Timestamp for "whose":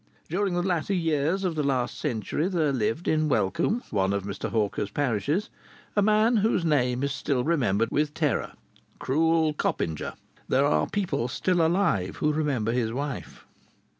6.37-6.65